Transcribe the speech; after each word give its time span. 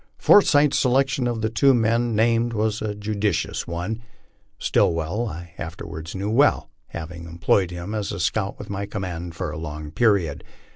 Forsyth's 0.17 0.79
selection 0.79 1.27
of 1.27 1.41
the 1.43 1.49
two 1.51 1.75
men 1.75 2.15
named 2.15 2.53
was 2.53 2.81
a 2.81 2.95
judicious 2.95 3.67
one. 3.67 4.01
Stillwell 4.57 5.27
I 5.27 5.53
afterwards 5.59 6.15
knew 6.15 6.31
well, 6.31 6.71
having 6.87 7.25
employed 7.27 7.69
him 7.69 7.93
as 7.93 8.07
scout 8.23 8.57
with 8.57 8.67
my 8.67 8.87
command 8.87 9.35
for 9.35 9.51
a 9.51 9.59
long 9.59 9.91
period. 9.91 10.43